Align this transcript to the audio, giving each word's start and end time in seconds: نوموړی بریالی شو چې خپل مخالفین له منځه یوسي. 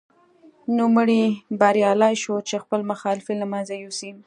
نوموړی 0.77 1.23
بریالی 1.59 2.15
شو 2.23 2.35
چې 2.47 2.55
خپل 2.63 2.79
مخالفین 2.91 3.37
له 3.41 3.47
منځه 3.53 3.73
یوسي. 3.83 4.11